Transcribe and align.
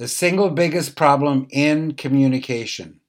The 0.00 0.08
single 0.08 0.48
biggest 0.48 0.96
problem 0.96 1.46
in 1.50 1.92
communication. 1.92 3.00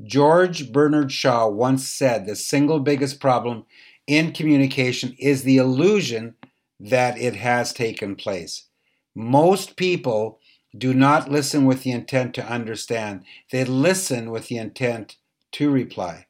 George 0.00 0.70
Bernard 0.70 1.10
Shaw 1.10 1.48
once 1.48 1.88
said 1.88 2.26
the 2.26 2.36
single 2.36 2.78
biggest 2.78 3.18
problem 3.18 3.64
in 4.06 4.30
communication 4.30 5.16
is 5.18 5.42
the 5.42 5.56
illusion 5.56 6.36
that 6.78 7.18
it 7.18 7.34
has 7.34 7.72
taken 7.72 8.14
place. 8.14 8.68
Most 9.16 9.74
people 9.74 10.38
do 10.78 10.94
not 10.94 11.28
listen 11.28 11.64
with 11.64 11.82
the 11.82 11.90
intent 11.90 12.34
to 12.34 12.46
understand, 12.46 13.24
they 13.50 13.64
listen 13.64 14.30
with 14.30 14.46
the 14.46 14.58
intent 14.58 15.16
to 15.50 15.72
reply. 15.72 16.26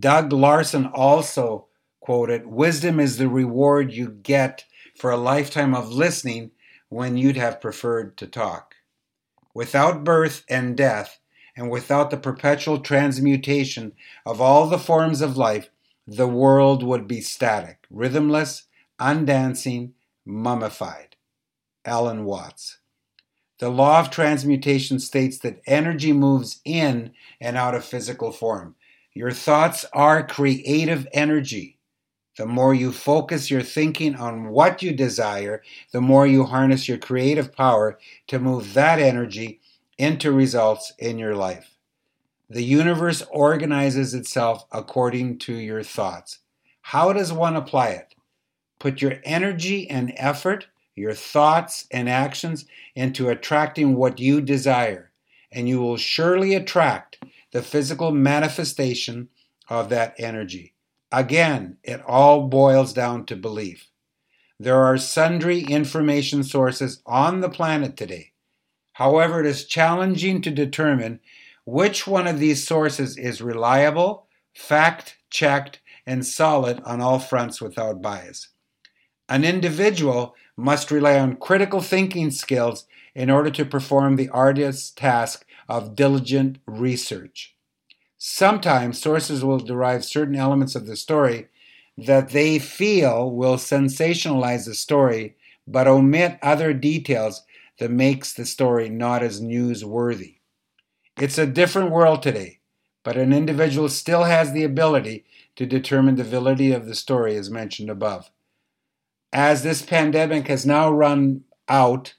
Doug 0.00 0.32
Larson 0.32 0.86
also 0.86 1.68
quoted 2.00 2.44
Wisdom 2.44 2.98
is 2.98 3.18
the 3.18 3.28
reward 3.28 3.92
you 3.92 4.08
get 4.08 4.64
for 4.96 5.12
a 5.12 5.16
lifetime 5.16 5.76
of 5.76 5.92
listening 5.92 6.50
when 6.88 7.16
you'd 7.16 7.36
have 7.36 7.60
preferred 7.60 8.16
to 8.16 8.26
talk. 8.26 8.67
Without 9.54 10.04
birth 10.04 10.44
and 10.48 10.76
death, 10.76 11.18
and 11.56 11.70
without 11.70 12.10
the 12.10 12.16
perpetual 12.16 12.78
transmutation 12.78 13.92
of 14.24 14.40
all 14.40 14.66
the 14.66 14.78
forms 14.78 15.20
of 15.20 15.36
life, 15.36 15.70
the 16.06 16.28
world 16.28 16.82
would 16.82 17.08
be 17.08 17.20
static, 17.20 17.86
rhythmless, 17.90 18.64
undancing, 18.98 19.92
mummified. 20.24 21.16
Alan 21.84 22.24
Watts. 22.24 22.78
The 23.58 23.70
law 23.70 23.98
of 23.98 24.10
transmutation 24.10 25.00
states 25.00 25.38
that 25.38 25.60
energy 25.66 26.12
moves 26.12 26.60
in 26.64 27.12
and 27.40 27.56
out 27.56 27.74
of 27.74 27.84
physical 27.84 28.30
form. 28.30 28.76
Your 29.14 29.32
thoughts 29.32 29.84
are 29.92 30.24
creative 30.24 31.08
energy. 31.12 31.77
The 32.38 32.46
more 32.46 32.72
you 32.72 32.92
focus 32.92 33.50
your 33.50 33.62
thinking 33.62 34.14
on 34.14 34.50
what 34.50 34.80
you 34.80 34.92
desire, 34.92 35.60
the 35.90 36.00
more 36.00 36.24
you 36.24 36.44
harness 36.44 36.88
your 36.88 36.96
creative 36.96 37.52
power 37.52 37.98
to 38.28 38.38
move 38.38 38.74
that 38.74 39.00
energy 39.00 39.60
into 39.98 40.30
results 40.30 40.92
in 41.00 41.18
your 41.18 41.34
life. 41.34 41.76
The 42.48 42.62
universe 42.62 43.24
organizes 43.32 44.14
itself 44.14 44.64
according 44.70 45.38
to 45.38 45.52
your 45.52 45.82
thoughts. 45.82 46.38
How 46.80 47.12
does 47.12 47.32
one 47.32 47.56
apply 47.56 47.88
it? 47.88 48.14
Put 48.78 49.02
your 49.02 49.16
energy 49.24 49.90
and 49.90 50.12
effort 50.16 50.68
your 50.94 51.14
thoughts 51.14 51.88
and 51.90 52.08
actions 52.08 52.66
into 52.94 53.30
attracting 53.30 53.96
what 53.96 54.20
you 54.20 54.40
desire, 54.40 55.10
and 55.50 55.68
you 55.68 55.80
will 55.80 55.96
surely 55.96 56.54
attract 56.54 57.18
the 57.50 57.62
physical 57.62 58.12
manifestation 58.12 59.28
of 59.68 59.88
that 59.88 60.14
energy. 60.18 60.74
Again, 61.10 61.78
it 61.82 62.02
all 62.06 62.48
boils 62.48 62.92
down 62.92 63.24
to 63.26 63.36
belief. 63.36 63.88
There 64.60 64.82
are 64.82 64.98
sundry 64.98 65.60
information 65.60 66.42
sources 66.44 67.00
on 67.06 67.40
the 67.40 67.48
planet 67.48 67.96
today. 67.96 68.32
However, 68.94 69.40
it 69.40 69.46
is 69.46 69.64
challenging 69.64 70.42
to 70.42 70.50
determine 70.50 71.20
which 71.64 72.06
one 72.06 72.26
of 72.26 72.38
these 72.38 72.66
sources 72.66 73.16
is 73.16 73.40
reliable, 73.40 74.26
fact 74.54 75.16
checked, 75.30 75.80
and 76.06 76.26
solid 76.26 76.80
on 76.84 77.00
all 77.00 77.18
fronts 77.18 77.60
without 77.60 78.02
bias. 78.02 78.48
An 79.28 79.44
individual 79.44 80.34
must 80.56 80.90
rely 80.90 81.18
on 81.18 81.36
critical 81.36 81.80
thinking 81.80 82.30
skills 82.30 82.86
in 83.14 83.30
order 83.30 83.50
to 83.50 83.64
perform 83.64 84.16
the 84.16 84.28
arduous 84.30 84.90
task 84.90 85.46
of 85.68 85.94
diligent 85.94 86.58
research. 86.66 87.54
Sometimes 88.38 89.00
sources 89.00 89.44
will 89.44 89.58
derive 89.58 90.04
certain 90.04 90.36
elements 90.36 90.76
of 90.76 90.86
the 90.86 90.94
story 90.94 91.48
that 91.96 92.28
they 92.28 92.60
feel 92.60 93.32
will 93.32 93.56
sensationalize 93.56 94.64
the 94.64 94.76
story 94.76 95.34
but 95.66 95.88
omit 95.88 96.38
other 96.40 96.72
details 96.72 97.42
that 97.80 97.90
makes 97.90 98.32
the 98.32 98.46
story 98.46 98.88
not 98.88 99.24
as 99.24 99.40
newsworthy. 99.40 100.36
It's 101.20 101.36
a 101.36 101.48
different 101.48 101.90
world 101.90 102.22
today, 102.22 102.60
but 103.02 103.16
an 103.16 103.32
individual 103.32 103.88
still 103.88 104.22
has 104.22 104.52
the 104.52 104.62
ability 104.62 105.24
to 105.56 105.66
determine 105.66 106.14
the 106.14 106.22
validity 106.22 106.70
of 106.70 106.86
the 106.86 106.94
story 106.94 107.34
as 107.34 107.50
mentioned 107.50 107.90
above 107.90 108.30
as 109.32 109.64
this 109.64 109.82
pandemic 109.82 110.46
has 110.46 110.64
now 110.64 110.88
run 110.90 111.42
out, 111.68 112.14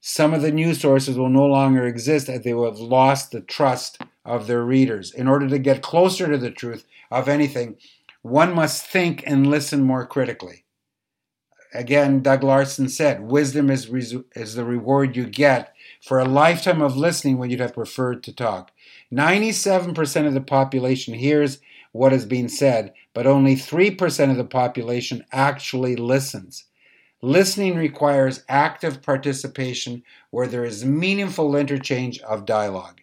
some 0.00 0.34
of 0.34 0.42
the 0.42 0.52
news 0.52 0.80
sources 0.80 1.18
will 1.18 1.28
no 1.28 1.46
longer 1.46 1.84
exist 1.84 2.28
as 2.28 2.42
they 2.42 2.54
will 2.54 2.64
have 2.64 2.78
lost 2.78 3.32
the 3.32 3.40
trust 3.40 4.00
of 4.24 4.46
their 4.46 4.64
readers. 4.64 5.12
In 5.12 5.28
order 5.28 5.48
to 5.48 5.58
get 5.58 5.82
closer 5.82 6.26
to 6.26 6.38
the 6.38 6.50
truth 6.50 6.86
of 7.10 7.28
anything, 7.28 7.76
one 8.22 8.54
must 8.54 8.86
think 8.86 9.22
and 9.26 9.46
listen 9.46 9.82
more 9.82 10.06
critically. 10.06 10.64
Again, 11.74 12.22
Doug 12.22 12.44
Larson 12.44 12.88
said, 12.88 13.20
Wisdom 13.20 13.68
is, 13.68 13.90
is 14.36 14.54
the 14.54 14.64
reward 14.64 15.16
you 15.16 15.26
get 15.26 15.74
for 16.00 16.20
a 16.20 16.24
lifetime 16.24 16.80
of 16.80 16.96
listening 16.96 17.36
when 17.36 17.50
you'd 17.50 17.60
have 17.60 17.74
preferred 17.74 18.22
to 18.22 18.32
talk. 18.32 18.70
97% 19.12 20.26
of 20.26 20.34
the 20.34 20.40
population 20.40 21.14
hears 21.14 21.58
what 21.90 22.12
is 22.12 22.26
being 22.26 22.48
said, 22.48 22.92
but 23.12 23.26
only 23.26 23.56
3% 23.56 24.30
of 24.30 24.36
the 24.36 24.44
population 24.44 25.24
actually 25.32 25.96
listens. 25.96 26.64
Listening 27.22 27.76
requires 27.76 28.44
active 28.48 29.02
participation 29.02 30.02
where 30.30 30.46
there 30.46 30.64
is 30.64 30.84
meaningful 30.84 31.56
interchange 31.56 32.20
of 32.20 32.46
dialogue. 32.46 33.00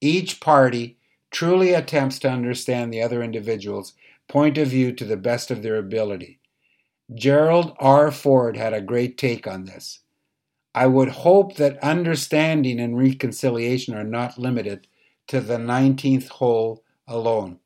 Each 0.00 0.40
party 0.40 0.98
truly 1.30 1.72
attempts 1.72 2.18
to 2.20 2.30
understand 2.30 2.92
the 2.92 3.02
other 3.02 3.22
individual's 3.22 3.94
point 4.28 4.58
of 4.58 4.68
view 4.68 4.92
to 4.92 5.04
the 5.04 5.16
best 5.16 5.50
of 5.50 5.62
their 5.62 5.76
ability. 5.76 6.40
Gerald 7.14 7.76
R. 7.78 8.10
Ford 8.10 8.56
had 8.56 8.72
a 8.72 8.80
great 8.80 9.16
take 9.16 9.46
on 9.46 9.64
this. 9.64 10.00
I 10.74 10.86
would 10.86 11.08
hope 11.08 11.56
that 11.56 11.82
understanding 11.82 12.80
and 12.80 12.98
reconciliation 12.98 13.94
are 13.94 14.04
not 14.04 14.38
limited 14.38 14.86
to 15.28 15.40
the 15.40 15.56
19th 15.56 16.28
hole 16.28 16.82
alone. 17.06 17.58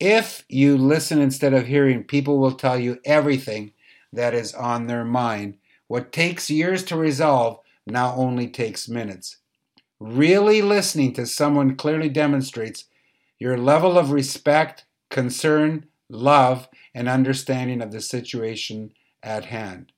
If 0.00 0.44
you 0.48 0.76
listen 0.76 1.20
instead 1.20 1.54
of 1.54 1.66
hearing, 1.66 2.04
people 2.04 2.38
will 2.38 2.52
tell 2.52 2.78
you 2.78 2.98
everything 3.04 3.72
that 4.12 4.34
is 4.34 4.52
on 4.54 4.86
their 4.86 5.04
mind. 5.04 5.58
What 5.86 6.12
takes 6.12 6.50
years 6.50 6.82
to 6.84 6.96
resolve 6.96 7.60
now 7.86 8.14
only 8.16 8.48
takes 8.48 8.88
minutes. 8.88 9.36
Really 10.06 10.60
listening 10.60 11.14
to 11.14 11.24
someone 11.24 11.76
clearly 11.76 12.10
demonstrates 12.10 12.84
your 13.38 13.56
level 13.56 13.96
of 13.96 14.10
respect, 14.10 14.84
concern, 15.08 15.86
love, 16.10 16.68
and 16.94 17.08
understanding 17.08 17.80
of 17.80 17.90
the 17.90 18.02
situation 18.02 18.92
at 19.22 19.46
hand. 19.46 19.92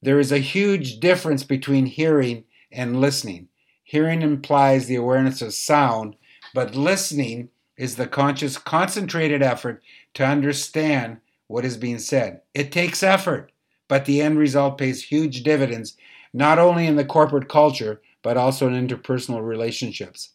There 0.00 0.20
is 0.20 0.30
a 0.30 0.38
huge 0.38 1.00
difference 1.00 1.42
between 1.42 1.86
hearing 1.86 2.44
and 2.70 3.00
listening. 3.00 3.48
Hearing 3.82 4.22
implies 4.22 4.86
the 4.86 4.94
awareness 4.94 5.42
of 5.42 5.54
sound, 5.54 6.14
but 6.54 6.76
listening 6.76 7.48
is 7.76 7.96
the 7.96 8.06
conscious, 8.06 8.58
concentrated 8.58 9.42
effort 9.42 9.82
to 10.14 10.24
understand 10.24 11.16
what 11.48 11.64
is 11.64 11.76
being 11.76 11.98
said. 11.98 12.42
It 12.54 12.70
takes 12.70 13.02
effort, 13.02 13.50
but 13.88 14.04
the 14.04 14.22
end 14.22 14.38
result 14.38 14.78
pays 14.78 15.02
huge 15.02 15.42
dividends, 15.42 15.96
not 16.32 16.60
only 16.60 16.86
in 16.86 16.94
the 16.94 17.04
corporate 17.04 17.48
culture, 17.48 18.00
but 18.22 18.36
also 18.36 18.68
in 18.68 18.88
interpersonal 18.88 19.44
relationships. 19.44 20.30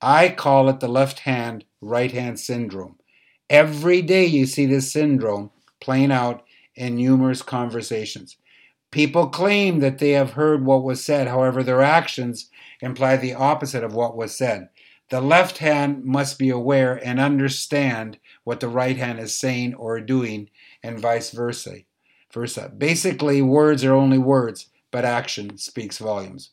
I 0.00 0.30
call 0.30 0.68
it 0.68 0.80
the 0.80 0.88
left 0.88 1.20
hand, 1.20 1.64
right 1.80 2.10
hand 2.10 2.40
syndrome. 2.40 2.96
Every 3.48 4.02
day 4.02 4.24
you 4.26 4.46
see 4.46 4.66
this 4.66 4.92
syndrome 4.92 5.50
playing 5.80 6.12
out 6.12 6.44
in 6.74 6.96
numerous 6.96 7.42
conversations. 7.42 8.36
People 8.90 9.28
claim 9.28 9.80
that 9.80 9.98
they 9.98 10.10
have 10.10 10.32
heard 10.32 10.64
what 10.64 10.82
was 10.82 11.04
said, 11.04 11.28
however, 11.28 11.62
their 11.62 11.82
actions 11.82 12.50
imply 12.80 13.16
the 13.16 13.34
opposite 13.34 13.84
of 13.84 13.94
what 13.94 14.16
was 14.16 14.36
said. 14.36 14.68
The 15.10 15.20
left 15.20 15.58
hand 15.58 16.04
must 16.04 16.38
be 16.38 16.50
aware 16.50 16.94
and 17.04 17.20
understand 17.20 18.18
what 18.44 18.60
the 18.60 18.68
right 18.68 18.96
hand 18.96 19.18
is 19.18 19.36
saying 19.36 19.74
or 19.74 20.00
doing, 20.00 20.50
and 20.82 20.98
vice 20.98 21.30
versa. 21.30 21.78
versa. 22.32 22.72
Basically, 22.76 23.42
words 23.42 23.84
are 23.84 23.94
only 23.94 24.18
words, 24.18 24.66
but 24.90 25.04
action 25.04 25.58
speaks 25.58 25.98
volumes. 25.98 26.50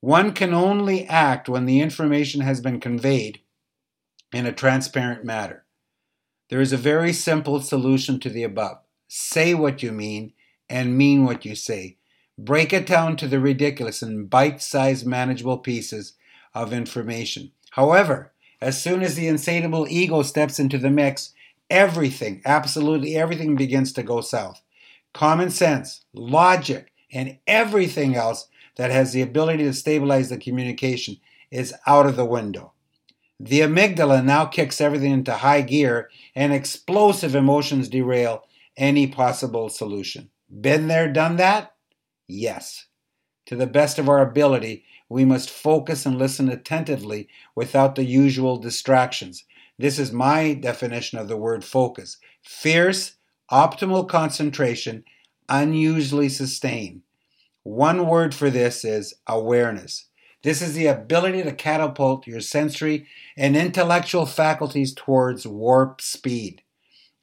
One 0.00 0.32
can 0.32 0.54
only 0.54 1.06
act 1.06 1.48
when 1.48 1.66
the 1.66 1.80
information 1.80 2.40
has 2.42 2.60
been 2.60 2.78
conveyed 2.78 3.40
in 4.32 4.46
a 4.46 4.52
transparent 4.52 5.24
manner. 5.24 5.64
There 6.50 6.60
is 6.60 6.72
a 6.72 6.76
very 6.76 7.12
simple 7.12 7.60
solution 7.60 8.20
to 8.20 8.30
the 8.30 8.44
above. 8.44 8.78
Say 9.08 9.54
what 9.54 9.82
you 9.82 9.90
mean 9.90 10.32
and 10.68 10.96
mean 10.96 11.24
what 11.24 11.44
you 11.44 11.54
say. 11.54 11.96
Break 12.38 12.72
it 12.72 12.86
down 12.86 13.16
to 13.16 13.26
the 13.26 13.40
ridiculous 13.40 14.02
in 14.02 14.26
bite 14.26 14.62
sized, 14.62 15.04
manageable 15.04 15.58
pieces 15.58 16.14
of 16.54 16.72
information. 16.72 17.50
However, 17.72 18.32
as 18.60 18.80
soon 18.80 19.02
as 19.02 19.16
the 19.16 19.26
insatiable 19.26 19.86
ego 19.88 20.22
steps 20.22 20.58
into 20.58 20.78
the 20.78 20.90
mix, 20.90 21.32
everything, 21.68 22.40
absolutely 22.44 23.16
everything 23.16 23.56
begins 23.56 23.92
to 23.94 24.02
go 24.02 24.20
south. 24.20 24.62
Common 25.12 25.50
sense, 25.50 26.04
logic, 26.12 26.92
and 27.12 27.38
everything 27.46 28.14
else 28.14 28.48
that 28.78 28.90
has 28.90 29.12
the 29.12 29.22
ability 29.22 29.64
to 29.64 29.74
stabilize 29.74 30.30
the 30.30 30.38
communication 30.38 31.18
is 31.50 31.74
out 31.86 32.06
of 32.06 32.16
the 32.16 32.24
window. 32.24 32.72
The 33.40 33.60
amygdala 33.60 34.24
now 34.24 34.46
kicks 34.46 34.80
everything 34.80 35.12
into 35.12 35.34
high 35.34 35.62
gear, 35.62 36.10
and 36.34 36.52
explosive 36.52 37.34
emotions 37.34 37.88
derail 37.88 38.44
any 38.76 39.06
possible 39.08 39.68
solution. 39.68 40.30
Been 40.60 40.88
there, 40.88 41.12
done 41.12 41.36
that? 41.36 41.74
Yes. 42.28 42.86
to 43.46 43.56
the 43.56 43.66
best 43.66 43.98
of 43.98 44.08
our 44.08 44.20
ability, 44.20 44.84
we 45.08 45.24
must 45.24 45.50
focus 45.50 46.06
and 46.06 46.18
listen 46.18 46.48
attentively 46.50 47.28
without 47.54 47.94
the 47.96 48.04
usual 48.04 48.58
distractions. 48.58 49.44
This 49.78 49.98
is 49.98 50.12
my 50.12 50.54
definition 50.54 51.18
of 51.18 51.28
the 51.28 51.36
word 51.36 51.64
focus 51.64 52.18
fierce, 52.42 53.16
optimal 53.50 54.08
concentration, 54.08 55.04
unusually 55.48 56.28
sustained. 56.28 57.02
One 57.68 58.06
word 58.06 58.34
for 58.34 58.48
this 58.48 58.82
is 58.82 59.12
awareness. 59.26 60.06
This 60.42 60.62
is 60.62 60.72
the 60.72 60.86
ability 60.86 61.42
to 61.42 61.52
catapult 61.52 62.26
your 62.26 62.40
sensory 62.40 63.06
and 63.36 63.58
intellectual 63.58 64.24
faculties 64.24 64.94
towards 64.94 65.46
warp 65.46 66.00
speed. 66.00 66.62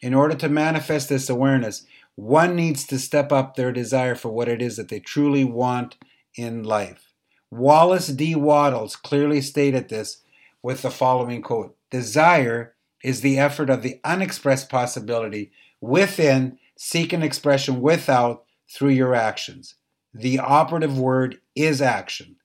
In 0.03 0.13
order 0.13 0.35
to 0.35 0.47
manifest 0.47 1.09
this 1.09 1.31
awareness, 1.31 1.87
one 2.13 2.55
needs 2.55 2.85
to 2.87 2.99
step 2.99 3.31
up 3.31 3.55
their 3.55 3.71
desire 3.71 4.13
for 4.13 4.29
what 4.29 4.47
it 4.47 4.61
is 4.61 4.77
that 4.77 4.89
they 4.89 4.99
truly 4.99 5.43
want 5.43 5.95
in 6.35 6.61
life. 6.61 7.11
Wallace 7.49 8.09
D. 8.09 8.35
Wattles 8.35 8.95
clearly 8.95 9.41
stated 9.41 9.89
this 9.89 10.21
with 10.61 10.83
the 10.83 10.91
following 10.91 11.41
quote 11.41 11.75
Desire 11.89 12.75
is 13.03 13.21
the 13.21 13.39
effort 13.39 13.71
of 13.71 13.81
the 13.81 13.99
unexpressed 14.03 14.69
possibility 14.69 15.51
within, 15.81 16.59
seek 16.77 17.13
an 17.13 17.23
expression 17.23 17.81
without 17.81 18.43
through 18.69 18.89
your 18.89 19.15
actions. 19.15 19.73
The 20.17 20.39
operative 20.39 20.97
word 20.97 21.41
is 21.55 21.81
action. 21.81 22.37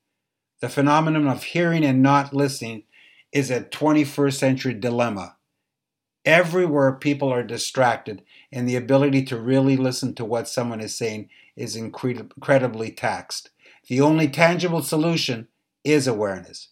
The 0.60 0.68
phenomenon 0.68 1.28
of 1.28 1.44
hearing 1.44 1.84
and 1.84 2.02
not 2.02 2.34
listening 2.34 2.82
is 3.30 3.48
a 3.48 3.60
21st 3.60 4.34
century 4.34 4.74
dilemma. 4.74 5.36
Everywhere 6.24 6.90
people 6.90 7.32
are 7.32 7.44
distracted, 7.44 8.22
and 8.50 8.68
the 8.68 8.74
ability 8.74 9.22
to 9.26 9.38
really 9.38 9.76
listen 9.76 10.16
to 10.16 10.24
what 10.24 10.48
someone 10.48 10.80
is 10.80 10.96
saying 10.96 11.28
is 11.54 11.76
incredibly 11.76 12.90
taxed. 12.90 13.50
The 13.86 14.00
only 14.00 14.26
tangible 14.26 14.82
solution 14.82 15.46
is 15.84 16.08
awareness. 16.08 16.70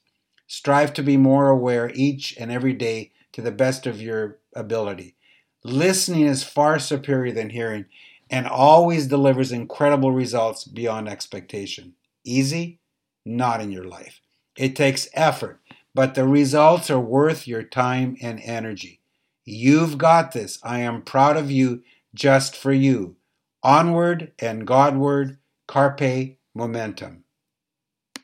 Strive 0.49 0.93
to 0.95 1.05
be 1.05 1.17
more 1.17 1.49
aware 1.49 1.93
each 1.95 2.37
and 2.41 2.51
every 2.51 2.73
day 2.73 3.13
to 3.35 3.41
the 3.41 3.53
best 3.53 3.87
of 3.87 4.03
your 4.03 4.39
ability. 4.53 5.15
Listening 5.63 6.27
is 6.27 6.43
far 6.43 6.81
superior 6.81 7.33
than 7.33 7.51
hearing 7.51 7.85
and 8.31 8.47
always 8.47 9.07
delivers 9.07 9.53
incredible 9.53 10.13
results 10.13 10.65
beyond 10.65 11.09
expectation. 11.09 11.95
Easy? 12.25 12.81
Not 13.25 13.61
in 13.61 13.71
your 13.71 13.85
life. 13.85 14.21
It 14.57 14.75
takes 14.77 15.09
effort, 15.15 15.61
but 15.95 16.15
the 16.15 16.27
results 16.27 16.91
are 16.91 17.01
worth 17.01 17.47
your 17.47 17.63
time 17.63 18.17
and 18.21 18.41
energy. 18.43 19.01
You've 19.45 19.99
got 19.99 20.33
this. 20.33 20.59
I 20.63 20.81
am 20.81 21.03
proud 21.03 21.37
of 21.37 21.51
you 21.51 21.83
just 22.15 22.57
for 22.57 22.73
you. 22.73 23.17
Onward 23.63 24.33
and 24.39 24.67
Godward, 24.67 25.39
carpe 25.67 26.37
momentum. 26.55 27.25